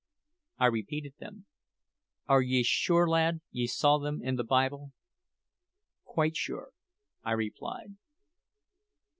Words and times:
I 0.57 0.65
repeated 0.65 1.13
them. 1.19 1.45
"Are 2.25 2.41
ye 2.41 2.63
sure, 2.63 3.07
lad, 3.07 3.41
ye 3.51 3.67
saw 3.67 3.99
them 3.99 4.19
in 4.23 4.35
the 4.35 4.43
Bible?" 4.43 4.93
"Quite 6.05 6.35
sure," 6.35 6.71
I 7.23 7.33
replied. 7.33 7.97